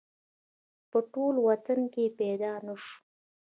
په 0.89 0.99
ټول 1.13 1.35
وطن 1.47 1.79
کې 1.93 2.15
پیدا 2.19 2.53
نه 2.65 2.73
شو 2.81 2.95